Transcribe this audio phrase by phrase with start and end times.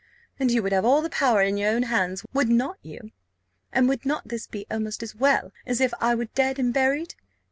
[0.39, 3.11] And you would have all the power in your own hands, would not you?
[3.71, 7.13] And would not this be almost as well as if I were dead and buried?